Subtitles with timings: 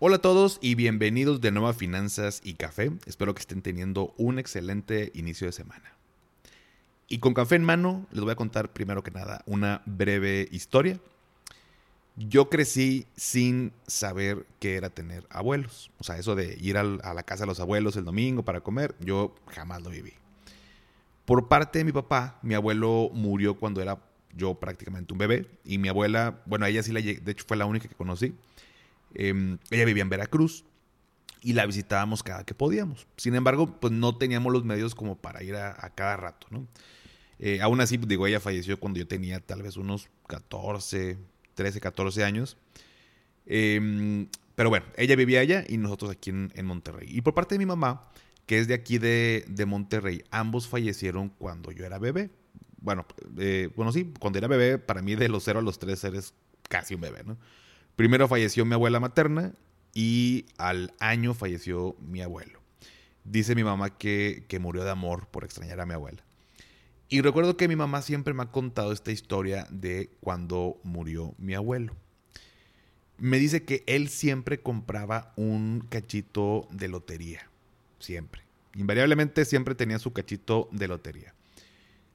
[0.00, 2.90] Hola a todos y bienvenidos de nuevo a Finanzas y Café.
[3.06, 5.94] Espero que estén teniendo un excelente inicio de semana.
[7.06, 10.98] Y con café en mano les voy a contar primero que nada una breve historia.
[12.16, 15.92] Yo crecí sin saber qué era tener abuelos.
[16.00, 18.96] O sea, eso de ir a la casa de los abuelos el domingo para comer,
[18.98, 20.14] yo jamás lo viví.
[21.24, 24.00] Por parte de mi papá, mi abuelo murió cuando era
[24.36, 25.46] yo prácticamente un bebé.
[25.64, 28.34] Y mi abuela, bueno, ella sí la de hecho fue la única que conocí.
[29.14, 30.64] Em, ella vivía en Veracruz
[31.40, 33.06] y la visitábamos cada que podíamos.
[33.16, 36.66] Sin embargo, pues no teníamos los medios como para ir a, cada rato, ¿no?
[37.38, 41.18] Eh, aún así, pues, digo, ella falleció cuando yo tenía tal vez unos 14,
[41.54, 42.56] 13, 14 años.
[43.46, 47.08] Em, pero bueno, ella vivía allá y nosotros aquí en, Monterrey.
[47.10, 48.08] Y por parte de mi mamá,
[48.46, 52.30] que es de aquí de, Monterrey, ambos fallecieron cuando yo era bebé.
[52.80, 53.06] Bueno,
[53.38, 56.34] eh, bueno, sí, cuando era bebé, para mí de los 0 a los 3 eres
[56.68, 57.36] casi un bebé, ¿no?
[57.96, 59.52] Primero falleció mi abuela materna
[59.94, 62.58] y al año falleció mi abuelo.
[63.22, 66.24] Dice mi mamá que, murió de amor por extrañar a mi abuela.
[67.08, 71.54] Y recuerdo que mi mamá siempre me ha contado esta historia de cuando murió mi
[71.54, 71.94] abuelo.
[73.16, 77.48] Me dice que él siempre compraba un cachito de lotería.
[78.00, 78.42] Siempre.
[78.74, 81.34] Invariablemente siempre tenía su cachito de lotería.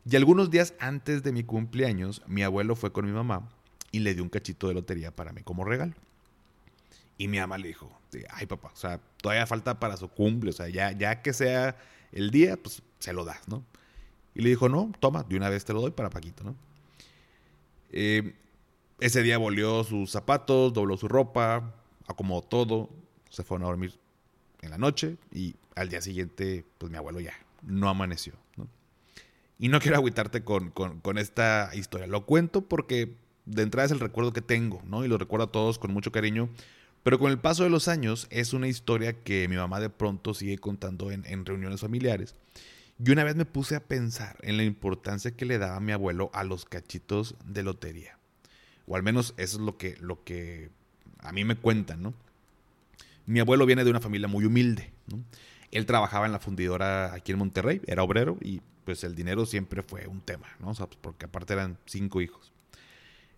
[0.10, 3.50] Y algunos días antes de mi cumpleaños, mi abuelo fue con mi mamá
[3.92, 5.94] y le dio un cachito de lotería para mí como regalo.
[7.18, 7.92] Y mi mamá le dijo,
[8.32, 11.78] ay papá, o sea, todavía falta para su cumple, o sea, ya, ya que sea
[12.12, 13.64] el día, pues se lo das, ¿no?
[14.34, 16.56] Y le dijo, no, toma, de una vez te lo doy para Paquito, ¿no?
[17.92, 18.36] Eh,
[19.00, 21.74] ese día volvió sus zapatos, dobló su ropa,
[22.08, 22.90] acomodó todo,
[23.30, 23.98] se fueron a dormir
[24.62, 27.34] en la noche y al día siguiente, pues mi abuelo ya
[27.64, 28.68] no amaneció, ¿no?
[29.58, 33.18] Y no quiero agüitarte con, con, con esta historia, lo cuento porque
[33.50, 35.04] de entrada es el recuerdo que tengo, ¿no?
[35.04, 36.50] Y lo recuerdo a todos con mucho cariño.
[37.04, 40.34] Pero con el paso de los años es una historia que mi mamá de pronto
[40.34, 42.36] sigue contando en, reuniones familiares.
[43.04, 46.30] Y una vez me puse a pensar en la importancia que le daba mi abuelo
[46.34, 48.18] a los cachitos de lotería.
[48.86, 50.70] O al menos eso es lo que, lo que
[51.20, 52.14] a mí me cuentan, ¿no?
[53.26, 54.92] Mi abuelo viene de una familia muy humilde.
[55.72, 59.84] Él trabajaba en la fundidora aquí en Monterrey, era obrero y pues el dinero siempre
[59.84, 60.72] fue un tema, ¿no?
[60.72, 62.52] O sea, pues, porque aparte eran cinco hijos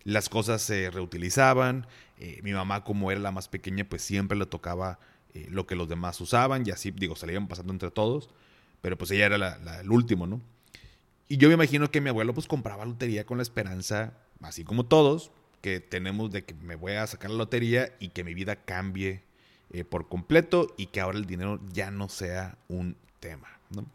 [0.04, 1.86] las cosas se reutilizaban.
[2.18, 4.98] Eh, mi mamá, como era la más pequeña, pues siempre le tocaba
[5.34, 8.30] eh, lo que los demás usaban y así, digo, se le iban pasando entre todos.
[8.80, 10.40] Pero pues ella era el último, ¿no?
[11.28, 14.84] Y yo me imagino que mi abuelo pues compraba lotería con la esperanza, así como
[14.84, 15.30] todos,
[15.62, 19.22] que tenemos de que me voy a sacar la lotería y que mi vida cambie
[19.70, 23.86] eh, por completo y que ahora el dinero ya no sea un tema, ¿no?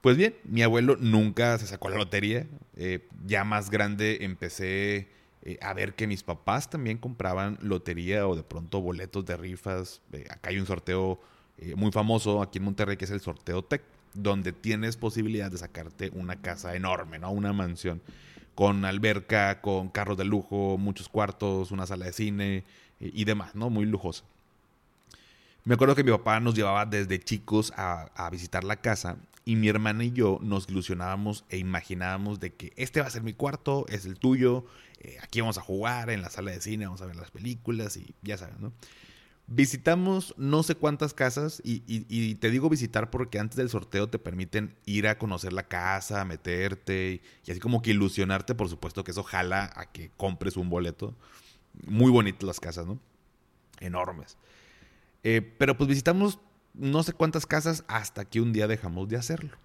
[0.00, 2.46] Pues bien, mi abuelo nunca se sacó la lotería.
[2.76, 5.08] Eh, ya más grande empecé
[5.42, 10.02] eh, a ver que mis papás también compraban lotería o de pronto boletos de rifas.
[10.12, 11.20] Eh, acá hay un sorteo
[11.74, 16.10] muy famoso aquí en Monterrey que es el sorteo Tech, donde tienes posibilidad de sacarte
[16.14, 17.30] una casa enorme, ¿no?
[17.32, 18.02] Una mansión
[18.54, 22.64] con alberca, con carros de lujo, muchos cuartos, una sala de cine
[23.00, 23.70] y demás, ¿no?
[23.70, 24.24] Muy lujosa.
[25.64, 29.68] Me acuerdo que mi papá nos llevaba desde chicos a visitar la casa y mi
[29.68, 33.86] hermana y yo nos ilusionábamos e imaginábamos de que este va a ser mi cuarto,
[33.88, 34.66] es el tuyo,
[34.98, 37.96] eh, aquí vamos a jugar en la sala de cine, vamos a ver las películas
[37.96, 38.72] y ya saben, ¿no?
[39.46, 44.74] Visitamos no sé cuántas casas y, te digo visitar porque antes del sorteo te permiten
[44.84, 49.22] ir a conocer la casa, meterte y, así como que ilusionarte, por supuesto que eso
[49.22, 51.14] jala a que compres un boleto.
[51.86, 52.98] Muy bonitas las casas, ¿no?
[53.78, 54.36] Enormes.
[55.22, 56.40] Eh, pero pues visitamos
[56.76, 59.56] no sé cuántas casas hasta que un día dejamos de hacerlo.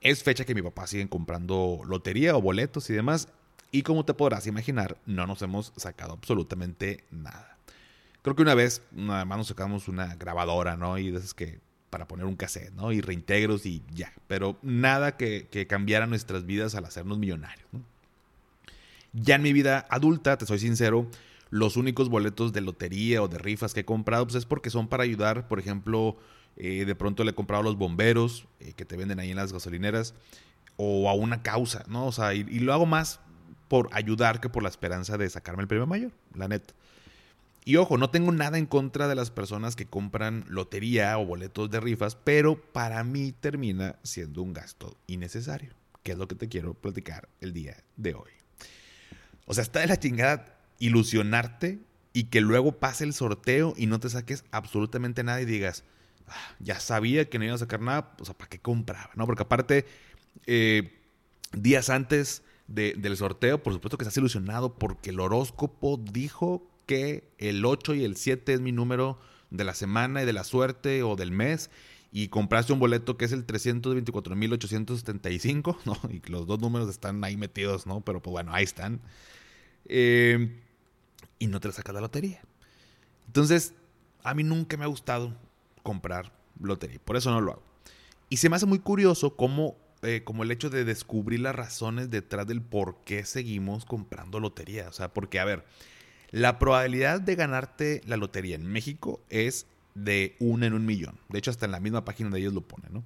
[0.00, 3.28] Es fecha que mi papá sigue comprando lotería o boletos y demás.
[3.70, 7.58] Y como te podrás imaginar, no nos hemos sacado absolutamente nada.
[8.22, 10.98] Creo que una vez, nada más nos sacamos una grabadora, ¿no?
[10.98, 12.92] Y de que para poner un cassette, ¿no?
[12.92, 14.12] Y reintegros y ya.
[14.26, 17.66] Pero nada que, cambiara nuestras vidas al hacernos millonarios,
[19.12, 21.06] Ya en mi vida adulta, te soy sincero,
[21.50, 24.88] los únicos boletos de lotería o de rifas que he comprado, pues es porque son
[24.88, 26.16] para ayudar, por ejemplo,
[26.56, 29.36] eh, de pronto le he comprado a los bomberos eh, que te venden ahí en
[29.36, 30.14] las gasolineras
[30.76, 32.06] o a una causa, ¿no?
[32.06, 33.20] O sea, y, lo hago más
[33.68, 36.74] por ayudar que por la esperanza de sacarme el premio mayor, la neta.
[37.64, 41.70] Y ojo, no tengo nada en contra de las personas que compran lotería o boletos
[41.70, 46.48] de rifas, pero para mí termina siendo un gasto innecesario, que es lo que te
[46.48, 48.30] quiero platicar el día de hoy.
[49.44, 51.78] O sea, está de la chingada ilusionarte
[52.12, 55.84] y que luego pase el sorteo y no te saques absolutamente nada y digas,
[56.26, 59.10] ah, ya sabía que no iba a sacar nada, o ¿para qué compraba?
[59.14, 59.26] ¿No?
[59.26, 59.86] Porque aparte,
[60.46, 60.92] eh,
[61.52, 67.64] días antes del sorteo, por supuesto que estás ilusionado porque el horóscopo dijo que el
[67.64, 69.18] 8 y el 7 es mi número
[69.50, 71.70] de la semana y de la suerte o del mes
[72.12, 75.98] y compraste un boleto que es el 324.875, ¿no?
[76.10, 78.02] Y los dos números están ahí metidos, ¿no?
[78.02, 79.00] Pero pues bueno, ahí están.
[79.86, 80.60] Eh,
[81.38, 82.40] y no te la sacas la lotería.
[83.26, 83.74] Entonces,
[84.22, 85.36] a mí nunca me ha gustado
[85.82, 87.62] comprar lotería, por eso no lo hago.
[88.28, 92.46] Y se me hace muy curioso cómo eh, el hecho de descubrir las razones detrás
[92.46, 94.88] del por qué seguimos comprando lotería.
[94.88, 95.64] O sea, porque, a ver,
[96.30, 101.18] la probabilidad de ganarte la lotería en México es de una en un millón.
[101.28, 103.04] De hecho, hasta en la misma página de ellos lo ponen, ¿no?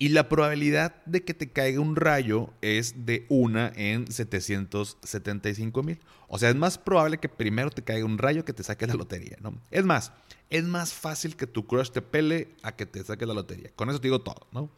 [0.00, 6.00] Y la probabilidad de que te caiga un rayo es de una en 775 mil.
[6.26, 8.94] O sea, es más probable que primero te caiga un rayo que te saque la
[8.94, 9.54] lotería, ¿no?
[9.70, 10.12] Es más,
[10.48, 13.70] es más fácil que tu crush te pele a que te saque la lotería.
[13.76, 14.70] Con eso te digo todo, ¿no?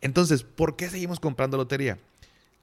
[0.00, 1.98] Entonces, ¿por qué seguimos comprando lotería?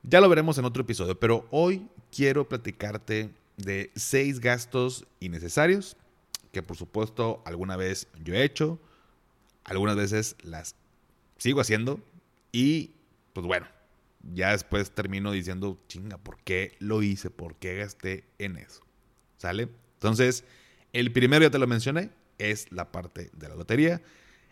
[0.01, 5.95] Ya lo veremos en otro episodio, pero hoy quiero platicarte de seis gastos innecesarios
[6.51, 8.79] que por supuesto alguna vez yo he hecho,
[9.63, 10.75] algunas veces las
[11.41, 11.99] sigo haciendo
[12.51, 12.91] y
[13.33, 13.65] pues bueno,
[14.31, 17.31] ya después termino diciendo, chinga, ¿por qué lo hice?
[17.31, 18.83] ¿Por qué gasté en eso?
[19.37, 19.69] ¿Sale?
[19.95, 20.43] Entonces,
[20.93, 24.03] el primero ya te lo mencioné, es la parte de la lotería.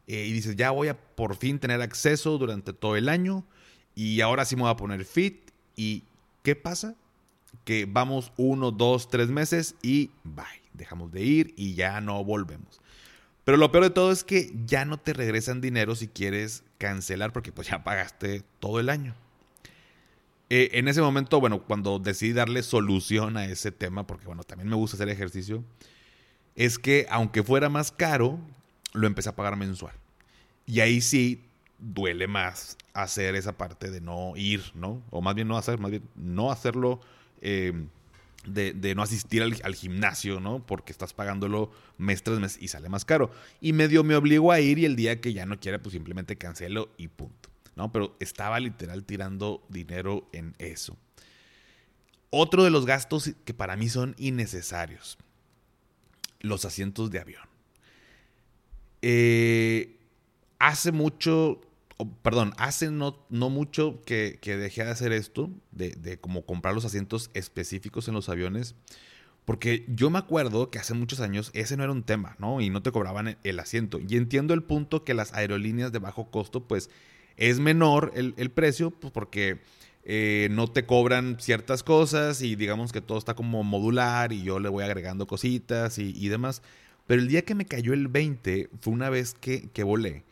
[0.09, 3.47] eh, y dices, ya voy a por fin tener acceso durante todo el año,
[3.95, 5.51] y ahora sí me voy a poner fit.
[5.75, 6.05] ¿Y
[6.43, 6.97] qué pasa?
[7.65, 12.81] Que vamos uno, dos, tres meses y bye dejamos de ir y ya no volvemos.
[13.45, 17.33] Pero lo peor de todo es que ya no te regresan dinero si quieres cancelar
[17.33, 19.15] porque pues ya pagaste todo el año.
[20.49, 24.69] Eh, en ese momento, bueno, cuando decidí darle solución a ese tema, porque bueno, también
[24.69, 25.65] me gusta hacer ejercicio,
[26.55, 28.39] es que aunque fuera más caro,
[28.93, 29.95] lo empecé a pagar mensual.
[30.67, 31.43] Y ahí sí
[31.79, 35.03] duele más hacer esa parte de no ir, ¿no?
[35.11, 37.01] O más bien no hacer, más bien no hacerlo
[37.41, 37.73] eh,
[38.45, 40.65] de, no asistir al, gimnasio, ¿no?
[40.65, 43.31] Porque estás pagándolo mes tras mes y sale más caro.
[43.61, 46.37] Y medio me obligo a ir y el día que ya no quiera, pues simplemente
[46.37, 47.51] cancelo y punto.
[47.77, 47.93] ¿no?
[47.93, 50.97] Pero estaba literal tirando dinero en eso.
[52.31, 55.19] Otro de los gastos que para mí son innecesarios.
[56.41, 57.45] Los asientos de avión.
[59.03, 59.99] Eh,
[60.59, 61.61] hace mucho
[62.23, 68.09] perdón, hace no, mucho que, dejé de hacer esto, de, como comprar los asientos específicos
[68.09, 68.75] en los aviones,
[69.45, 72.61] porque yo me acuerdo que hace muchos años ese no era un tema, ¿no?
[72.61, 73.99] Y no te cobraban el asiento.
[73.99, 76.91] Y entiendo el punto que las aerolíneas de bajo costo, pues
[77.37, 79.61] es menor el, precio, pues porque
[80.05, 84.61] eh, no te cobran ciertas cosas y digamos que todo está como modular y yo
[84.61, 86.63] le voy agregando cositas y, demás.
[87.07, 90.25] Pero el día que me cayó el 20 fue una vez que volé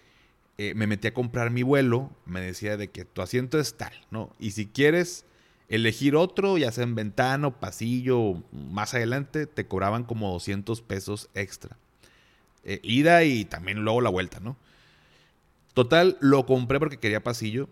[0.62, 3.94] eh, me metí a comprar mi vuelo, me decía de que tu asiento es tal,
[4.10, 4.36] ¿no?
[4.38, 5.24] Y si quieres
[5.70, 11.78] elegir otro, ya sea en ventana, pasillo, más adelante, te cobraban como 200 pesos extra.
[12.62, 14.58] Eh, ida y también luego la vuelta, ¿no?
[15.72, 17.70] Total, lo compré porque quería pasillo.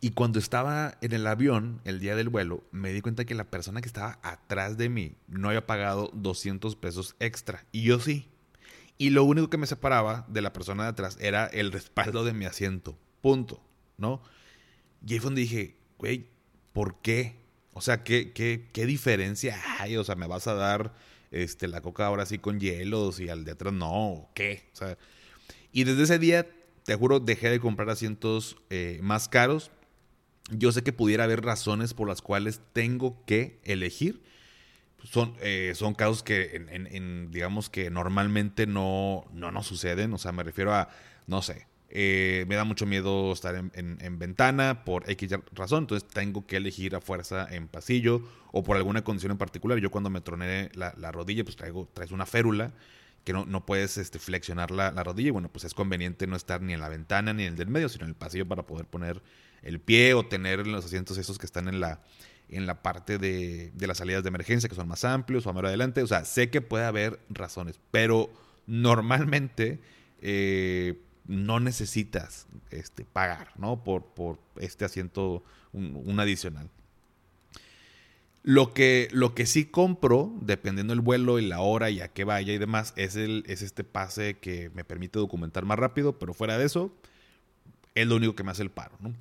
[0.00, 3.44] Y cuando estaba en el avión, el día del vuelo, me di cuenta que la
[3.44, 7.66] persona que estaba atrás de mí no había pagado 200 pesos extra.
[7.70, 8.31] Y yo sí.
[8.98, 12.32] Y lo único que me separaba de la persona de atrás era el respaldo de
[12.32, 12.98] mi asiento.
[13.20, 13.62] Punto.
[13.98, 14.22] ¿No?
[15.06, 16.28] Y ahí fue donde dije, güey,
[16.72, 17.36] ¿por qué?
[17.72, 19.96] O sea, ¿qué, qué, qué diferencia hay?
[19.96, 20.94] O sea, ¿me vas a dar
[21.30, 24.28] este, la coca ahora sí con hielos y al de atrás no?
[24.34, 24.68] ¿Qué?
[24.72, 24.98] O sea,
[25.72, 26.46] y desde ese día,
[26.84, 29.70] te juro, dejé de comprar asientos eh, más caros.
[30.50, 34.22] Yo sé que pudiera haber razones por las cuales tengo que elegir
[35.04, 40.12] son, eh, son casos que, en, digamos que normalmente no, no nos suceden.
[40.14, 40.88] O sea, me refiero a,
[41.26, 46.46] no sé, Eh, me da mucho miedo estar en, ventana por X razón, entonces tengo
[46.46, 49.78] que elegir a fuerza en pasillo o por alguna condición en particular.
[49.78, 52.72] Yo cuando me troné la, rodilla, pues traigo, traes una férula
[53.24, 56.62] que no, no puedes este, flexionar la, rodilla y bueno, pues es conveniente no estar
[56.62, 58.86] ni en la ventana ni en el del medio, sino en el pasillo para poder
[58.86, 59.22] poner
[59.62, 62.00] el pie o tener los asientos esos que están en la,
[62.48, 65.52] en la parte de, de las salidas de emergencia, que son más amplios o a
[65.52, 66.02] mano adelante.
[66.02, 68.30] O sea, sé que puede haber razones, pero
[68.66, 69.80] normalmente...
[70.20, 70.96] Eh,
[71.26, 73.82] no necesitas este, pagar ¿no?
[73.84, 76.68] por, por este asiento, un, adicional.
[78.42, 82.24] Lo que, lo que sí compro, dependiendo del vuelo y la hora y a qué
[82.24, 86.34] vaya y demás, es, el, es este pase que me permite documentar más rápido, pero
[86.34, 86.92] fuera de eso,
[87.94, 88.96] es lo único que me hace el paro.
[89.00, 89.14] ¿no?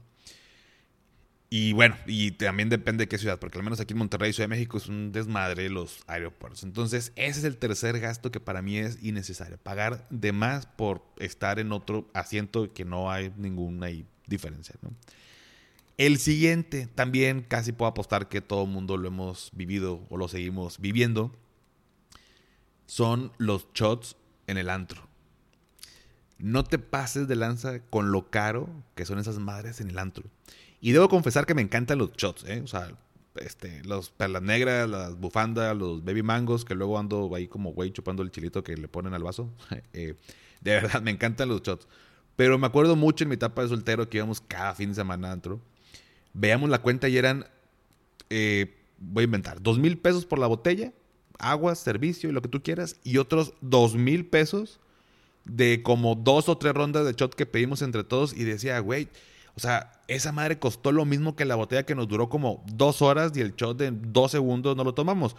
[1.54, 4.48] Y bueno, y también depende de qué ciudad, porque al menos aquí en Monterrey, Ciudad
[4.48, 6.64] de México, es un desmadre los aeropuertos.
[6.64, 9.58] Entonces, ese es el tercer gasto que para mí es innecesario.
[9.58, 13.88] Pagar de más por estar en otro asiento que no hay ninguna
[14.28, 14.76] diferencia.
[15.98, 20.30] El siguiente, también casi puedo apostar que todo el mundo lo hemos vivido o lo
[20.30, 21.36] seguimos viviendo,
[22.86, 24.16] son los shots
[24.48, 25.11] en el antro.
[26.42, 30.24] No te pases de lanza con lo caro que son esas madres en el antro.
[30.80, 32.62] Y debo confesar que me encantan los shots, ¿eh?
[32.64, 32.92] O sea,
[33.36, 37.92] este, los perlas negras, las bufandas, los baby mangos, que luego ando ahí como güey
[37.92, 39.50] chupando el chilito que le ponen al vaso.
[39.94, 40.16] Eh,
[40.62, 41.88] de verdad, me encantan los shots.
[42.36, 45.28] Pero me acuerdo mucho en mi etapa de soltero que íbamos cada fin de semana
[45.28, 45.60] adentro.
[46.34, 47.46] Veamos la cuenta y eran,
[48.30, 50.94] eh, voy a inventar, dos mil pesos por la botella,
[51.40, 54.80] agua, servicio y lo que tú quieras, y otros dos mil pesos
[55.46, 59.10] de como dos o tres rondas de shot que pedimos entre todos y decía, güey,
[59.56, 63.02] o sea, esa madre costó lo mismo que la botella que nos duró como dos
[63.02, 65.36] horas y el shot de dos segundos no lo tomamos.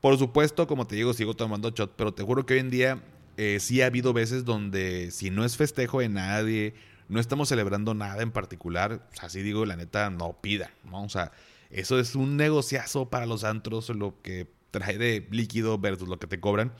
[0.00, 3.02] Por supuesto, como te digo, sigo tomando shot, pero te juro que hoy en día
[3.36, 6.74] eh, sí ha habido veces donde si no es festejo de nadie,
[7.08, 11.04] no estamos celebrando nada en particular, así digo, la neta, no pida, ¿no?
[11.04, 11.32] O sea,
[11.70, 16.26] eso es un negociazo para los antros, lo que trae de líquido versus lo que
[16.26, 16.72] te cobran.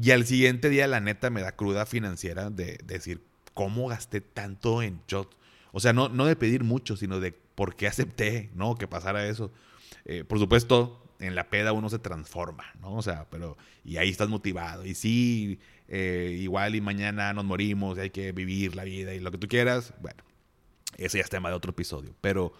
[0.00, 3.22] Y al siguiente día, la neta, me da cruda financiera de, de decir,
[3.54, 5.34] ¿cómo gasté tanto en shot?
[5.72, 8.76] O sea, no, no de pedir mucho, sino de por qué acepté, ¿no?
[8.76, 9.50] Que pasara eso.
[10.04, 12.94] Eh, por supuesto, en la peda uno se transforma, ¿no?
[12.94, 14.84] O sea, pero, y ahí estás motivado.
[14.84, 19.20] Y sí, eh, igual y mañana nos morimos, y hay que vivir la vida y
[19.20, 19.94] lo que tú quieras.
[20.00, 20.22] Bueno,
[20.96, 22.14] ese ya es tema de otro episodio.
[22.20, 22.52] Pero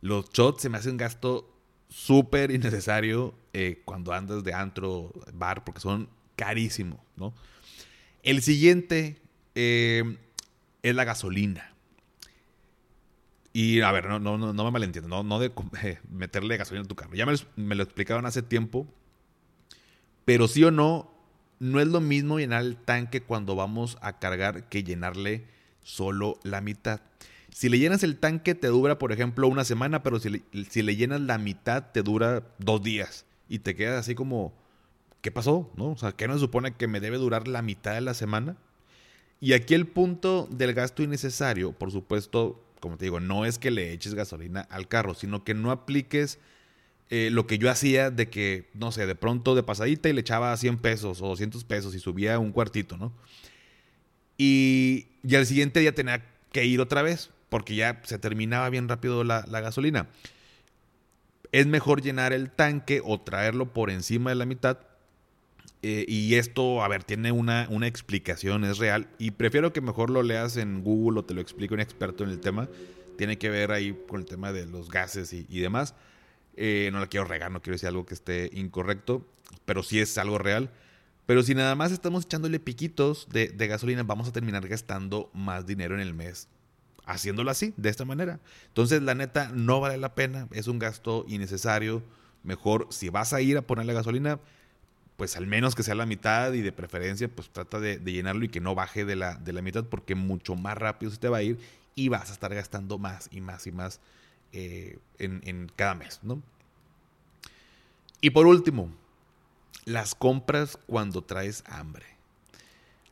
[0.00, 1.50] los shots se me hacen un gasto
[1.88, 7.34] súper innecesario eh, cuando andas de antro, bar, porque son carísimos, ¿no?
[8.22, 9.20] El siguiente
[9.54, 11.74] es la gasolina.
[13.52, 15.52] Y a ver, no, no, no, me malentiendo, no, de
[16.10, 17.14] meterle gasolina en tu carro.
[17.14, 18.86] Ya me, me, lo explicaban hace tiempo.
[20.24, 21.14] Pero sí o no,
[21.60, 25.44] no es lo mismo llenar el tanque cuando vamos a cargar que llenarle
[25.82, 27.00] solo la mitad.
[27.50, 30.82] Si le llenas el tanque te dura, por ejemplo, una semana, pero si le, si
[30.82, 33.26] le llenas la mitad te dura dos días.
[33.48, 34.52] Y te quedas así como,
[35.24, 35.72] ¿qué pasó?
[35.74, 35.92] ¿No?
[35.92, 38.58] O sea, ¿qué no se supone que me debe durar la mitad de la semana?
[39.40, 43.70] Y aquí el punto del gasto innecesario, por supuesto, como te digo, no es que
[43.70, 46.38] le eches gasolina al carro, sino que no apliques
[47.08, 50.20] eh, lo que yo hacía de que, no sé, de pronto de pasadita y le
[50.20, 53.10] echaba 100 pesos o 200 pesos y subía un cuartito, ¿no?
[54.36, 58.90] Y, y al siguiente día tenía que ir otra vez, porque ya se terminaba bien
[58.90, 60.06] rápido la, gasolina.
[61.50, 64.78] Es mejor llenar el tanque o traerlo por encima de la mitad
[65.86, 69.06] eh, y esto, a ver, tiene una, una, explicación, es real.
[69.18, 72.30] Y prefiero que mejor lo leas en Google o te lo explique un experto en
[72.30, 72.70] el tema.
[73.18, 75.94] Tiene que ver ahí con el tema de los gases y, demás.
[76.56, 79.28] Eh, no la quiero regar, no quiero decir algo que esté incorrecto,
[79.66, 80.70] pero sí es algo real.
[81.26, 85.66] Pero si nada más estamos echándole piquitos de, de gasolina, vamos a terminar gastando más
[85.66, 86.48] dinero en el mes
[87.04, 88.40] haciéndolo así, de esta manera.
[88.68, 92.02] Entonces, la neta, no vale la pena, es un gasto innecesario.
[92.42, 94.40] Mejor, si vas a ir a ponerle gasolina,
[95.16, 98.48] pues al menos que sea la mitad y de preferencia, pues trata de, llenarlo y
[98.48, 101.38] que no baje de la, de la, mitad porque mucho más rápido se te va
[101.38, 101.58] a ir
[101.94, 104.00] y vas a estar gastando más y más y más
[104.52, 106.42] eh, en, cada mes, ¿no?
[108.20, 108.88] Y por último,
[109.84, 112.06] las compras cuando traes hambre.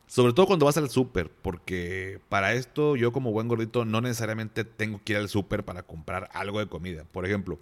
[0.07, 4.63] Sobre todo cuando vas al súper, porque para esto yo como buen gordito no necesariamente
[4.63, 7.03] tengo que ir al súper para comprar algo de comida.
[7.11, 7.59] Por ejemplo,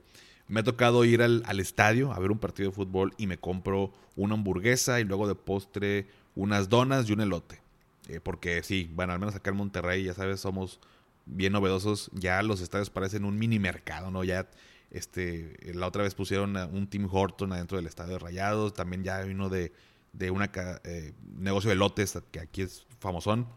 [0.51, 3.93] me ha tocado ir al, estadio a ver un partido de fútbol y me compro
[4.17, 7.61] una hamburguesa y luego de postre unas donas y un elote.
[8.09, 10.81] Eh, porque sí, bueno, al menos acá en Monterrey, ya sabes, somos
[11.25, 12.11] bien novedosos.
[12.13, 14.25] Ya los estadios parecen un mini mercado, ¿no?
[14.25, 14.49] Ya
[14.89, 18.73] este, la otra vez pusieron un Tim Horton adentro del estadio de Rayados.
[18.73, 19.71] También ya hay uno de,
[20.11, 23.47] de un eh, negocio de lotes que aquí es famosón.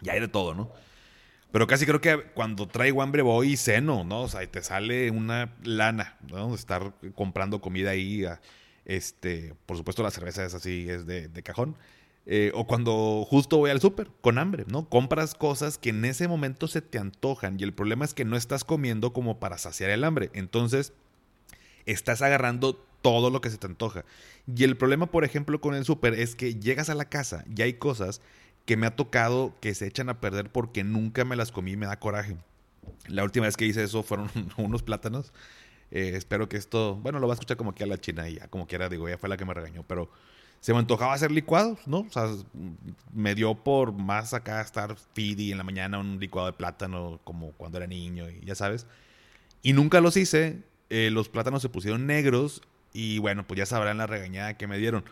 [0.00, 0.72] Ya hay de todo, ¿no?
[1.52, 4.22] Pero casi creo que cuando traigo hambre voy y ceno, ¿no?
[4.22, 6.54] O sea, y te sale una lana, ¿no?
[6.54, 8.24] Estar comprando comida ahí.
[8.86, 11.76] este, por supuesto, la cerveza es así, es de, cajón.
[12.24, 14.88] Eh, o cuando justo voy al súper con hambre, ¿no?
[14.88, 18.36] Compras cosas que en ese momento se te antojan y el problema es que no
[18.36, 20.30] estás comiendo como para saciar el hambre.
[20.32, 20.94] Entonces,
[21.84, 24.04] estás agarrando todo lo que se te antoja.
[24.46, 27.60] Y el problema, por ejemplo, con el súper es que llegas a la casa y
[27.62, 28.22] hay cosas
[28.64, 31.76] que me ha tocado que se echan a perder porque nunca me las comí y
[31.76, 32.36] me da coraje.
[33.08, 35.32] La última vez que hice eso fueron unos plátanos.
[35.90, 38.36] Eh, espero que esto, bueno, lo va a escuchar como que a la china y
[38.36, 40.10] ya, como quiera, digo, ya fue la que me regañó, pero
[40.60, 41.98] se me antojaba hacer licuados, ¿no?
[42.00, 42.30] O sea,
[43.12, 47.50] me dio por más acá estar fidi en la mañana un licuado de plátano como
[47.52, 48.86] cuando era niño y ya sabes.
[49.62, 53.98] Y nunca los hice, eh, los plátanos se pusieron negros y bueno, pues ya sabrán
[53.98, 55.04] la regañada que me dieron.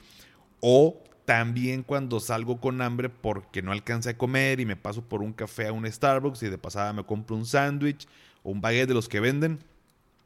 [0.61, 5.22] O también cuando salgo con hambre porque no alcancé a comer y me paso por
[5.22, 8.08] un café a un Starbucks y de pasada me compro un sándwich
[8.42, 9.60] o un baguette de los que venden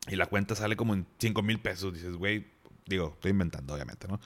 [0.08, 1.92] y la cuenta sale como en 5 mil pesos.
[1.92, 2.46] Dices, güey,
[2.86, 4.18] digo, estoy inventando obviamente, ¿no?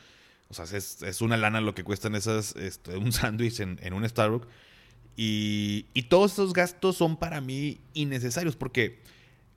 [0.51, 4.09] O sea, es, una lana lo que cuestan esas, este, un sándwich en, en, un
[4.09, 4.47] Starbucks.
[5.17, 9.03] Y, y todos esos gastos son para mí innecesarios porque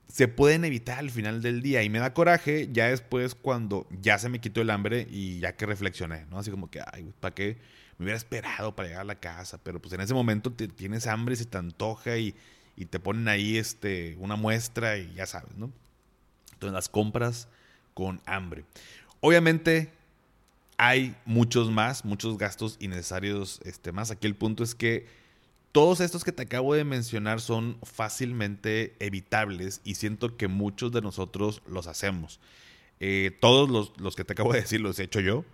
[0.08, 4.18] se pueden evitar al final del día y me da coraje ya después cuando ya
[4.18, 6.38] se me quitó el hambre y ya que reflexioné, ¿no?
[6.38, 7.56] Así como que, ay, ¿para qué
[7.98, 9.58] me hubiera esperado para llegar a la casa?
[9.62, 12.34] Pero pues en ese momento te, tienes hambre, se te antoja y,
[12.76, 15.72] y, te ponen ahí este, una muestra y ya sabes, ¿no?
[16.52, 17.48] Entonces las compras
[17.94, 18.64] con hambre.
[19.20, 19.92] Obviamente
[20.76, 24.10] hay muchos más, muchos gastos innecesarios este, más.
[24.10, 25.06] Aquí el punto es que
[25.72, 31.00] todos estos que te acabo de mencionar son fácilmente evitables y siento que muchos de
[31.00, 32.40] nosotros los hacemos.
[33.00, 35.44] Eh, todos los, que te acabo de decir los he hecho yo,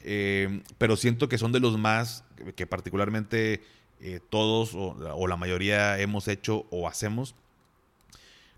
[0.00, 2.24] eh, pero siento que son de los más
[2.56, 3.62] que particularmente
[4.00, 7.34] eh, todos o, la mayoría hemos hecho o hacemos.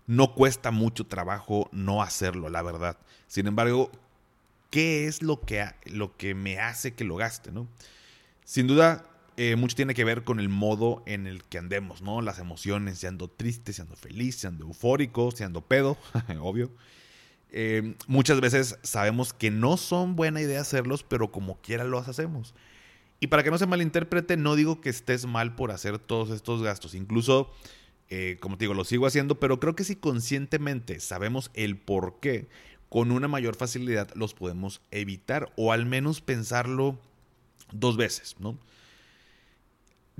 [0.07, 2.97] No cuesta mucho trabajo no hacerlo, la verdad.
[3.27, 3.91] Sin embargo,
[4.69, 7.51] ¿qué es lo que, lo que me hace que lo gaste?
[7.51, 7.67] ¿no?
[8.45, 9.05] Sin duda,
[9.37, 12.21] eh, mucho tiene que ver con el modo en el que andemos, ¿no?
[12.21, 15.97] Las emociones, si ando triste, si ando feliz, si ando eufórico, si ando pedo,
[16.41, 16.71] obvio.
[17.49, 22.53] Eh, muchas veces sabemos que no son buena idea hacerlos, pero como quiera los hacemos.
[23.19, 26.63] Y para que no se malinterprete, no digo que estés mal por hacer todos estos
[26.63, 26.95] gastos.
[26.95, 27.51] Incluso,
[28.09, 32.19] eh, como te digo, lo sigo haciendo, pero creo que si conscientemente sabemos el por
[32.19, 32.47] qué,
[32.89, 36.99] con una mayor facilidad los podemos evitar o al menos pensarlo
[37.71, 38.57] dos veces, ¿no?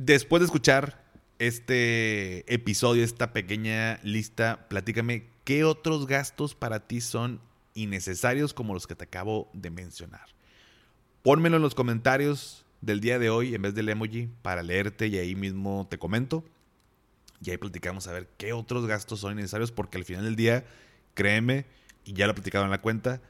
[0.04, 1.00] Después de escuchar
[1.38, 7.40] este episodio, esta pequeña lista, platícame qué otros gastos para ti son
[7.76, 10.26] innecesarios como los que te acabo de mencionar.
[11.22, 15.20] Pónmelo en los comentarios del día de hoy en vez del emoji para leerte y
[15.20, 16.44] ahí mismo te comento.
[17.46, 20.66] Y ahí platicamos a ver qué otros gastos son innecesarios porque al final del día,
[21.14, 21.68] créeme,
[22.06, 23.22] y ya lo he platicado en la cuenta,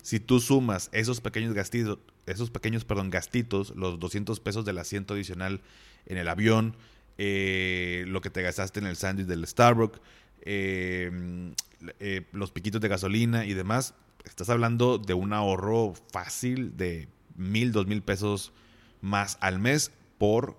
[0.00, 5.14] si tú sumas esos pequeños gastitos, esos pequeños, perdón, gastitos, los 200 pesos del asiento
[5.14, 5.60] adicional
[6.06, 6.76] en el avión,
[7.18, 10.00] eh, lo que te gastaste en el sándwich del Starbucks,
[10.42, 11.52] eh,
[11.98, 17.72] eh, los piquitos de gasolina y demás, estás hablando de un ahorro fácil de mil,
[17.72, 18.52] dos mil pesos
[19.00, 20.58] más al mes por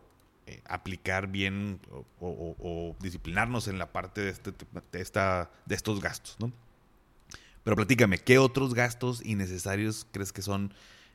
[0.65, 1.79] aplicar bien
[2.19, 4.51] o, disciplinarnos en la parte de, este,
[4.91, 6.51] de, esta, de estos gastos, ¿no?
[7.63, 10.73] Pero platícame, ¿qué otros gastos innecesarios crees que son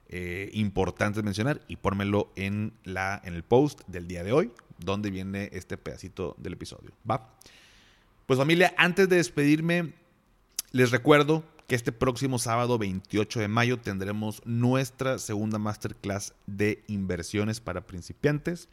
[0.09, 1.61] eh, importantes mencionar?
[1.69, 6.35] Y pórmelo en, la, en el post del día de hoy, donde viene este pedacito
[6.39, 6.93] del episodio.
[7.09, 7.37] ¿Va?
[8.27, 9.93] Pues familia, antes de despedirme,
[10.73, 17.61] les recuerdo que este próximo sábado 28 de mayo tendremos nuestra segunda masterclass de inversiones
[17.61, 18.69] para principiantes.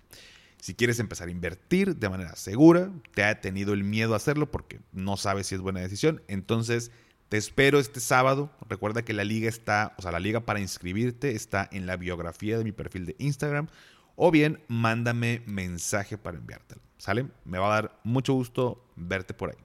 [0.59, 4.49] Si quieres empezar a invertir de manera segura, te ha tenido el miedo a hacerlo
[4.49, 6.91] porque no sabes si es buena decisión, entonces
[7.33, 8.51] te espero este sábado.
[8.69, 12.59] Recuerda que la liga está, o sea, la liga para inscribirte está en la biografía
[12.59, 13.69] de mi perfil de Instagram.
[14.15, 16.79] O bien, mándame mensaje para enviártelo.
[16.99, 17.25] ¿Sale?
[17.43, 19.55] Me va a dar mucho gusto verte por ahí.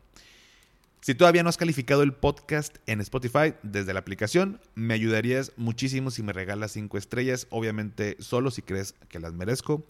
[1.02, 6.10] Si todavía no has calificado el podcast en Spotify desde la aplicación, me ayudarías muchísimo
[6.10, 9.84] si me regalas 5 estrellas, obviamente solo si crees que las merezco.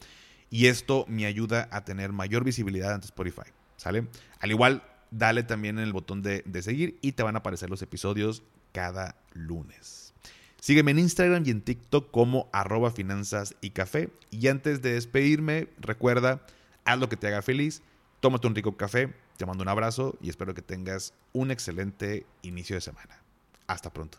[0.51, 3.53] Y esto me ayuda a tener mayor visibilidad ante Spotify.
[3.77, 4.09] ¿Sale?
[4.41, 7.83] Al igual, dale también en el botón de, seguir y te van a aparecer los
[7.83, 8.43] episodios
[8.73, 10.15] cada lunes.
[10.61, 14.11] Sígueme en Instagram y en TikTok como arroba finanzas y café.
[14.31, 16.45] Y antes de despedirme, recuerda,
[16.85, 17.83] haz lo que te haga feliz,
[18.21, 22.75] tómate un rico café, te mando un abrazo y espero que tengas un excelente inicio
[22.75, 23.23] de semana.
[23.69, 24.19] Hasta pronto.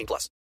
[0.01, 0.41] 18 plus.